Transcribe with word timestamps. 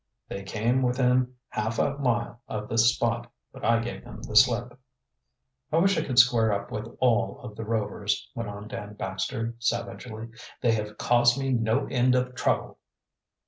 "They 0.29 0.41
came 0.41 0.81
within 0.81 1.35
half 1.49 1.77
a 1.77 1.95
mile 1.99 2.41
of 2.47 2.67
the 2.69 2.79
spot. 2.79 3.31
But 3.53 3.63
I 3.63 3.77
gave 3.77 4.03
them 4.03 4.23
the 4.23 4.35
slip." 4.35 4.79
"I 5.71 5.77
wish 5.77 5.95
I 5.95 6.03
could 6.03 6.17
square 6.17 6.51
up 6.51 6.71
with 6.71 6.87
all 6.99 7.39
of 7.41 7.55
the 7.55 7.65
Rovers," 7.65 8.31
went 8.33 8.49
on 8.49 8.67
Dan 8.67 8.95
Baxter 8.95 9.53
savagely. 9.59 10.29
"They 10.59 10.71
have 10.71 10.97
caused 10.97 11.37
me 11.39 11.51
no 11.51 11.85
end 11.85 12.15
of 12.15 12.33
trouble." 12.33 12.79